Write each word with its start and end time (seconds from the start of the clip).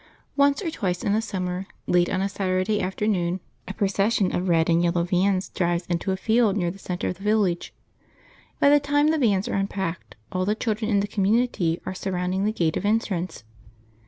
Once 0.35 0.63
or 0.63 0.71
twice 0.71 1.03
in 1.03 1.13
a 1.13 1.21
summer, 1.21 1.67
late 1.85 2.09
on 2.09 2.23
a 2.23 2.27
Saturday 2.27 2.81
afternoon, 2.81 3.39
a 3.67 3.73
procession 3.75 4.33
of 4.35 4.49
red 4.49 4.67
and 4.67 4.81
yellow 4.83 5.03
vans 5.03 5.49
drives 5.49 5.85
into 5.85 6.11
a 6.11 6.17
field 6.17 6.57
near 6.57 6.71
the 6.71 6.79
centre 6.79 7.07
of 7.09 7.17
the 7.17 7.23
village. 7.23 7.71
By 8.59 8.71
the 8.71 8.79
time 8.79 9.09
the 9.09 9.19
vans 9.19 9.47
are 9.47 9.53
unpacked 9.53 10.15
all 10.31 10.43
the 10.43 10.55
children 10.55 10.89
in 10.89 11.01
the 11.01 11.07
community 11.07 11.79
are 11.85 11.93
surrounding 11.93 12.45
the 12.45 12.51
gate 12.51 12.77
of 12.77 12.83
entrance. 12.83 13.43